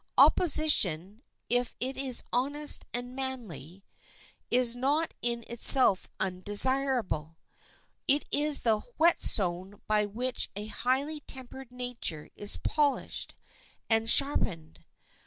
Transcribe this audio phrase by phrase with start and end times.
[0.17, 3.83] Opposition, if it is honest and manly,
[4.49, 7.37] is not in itself undesirable.
[8.07, 13.35] It is the whetstone by which a highly tempered nature is polished
[13.91, 14.83] and sharpened.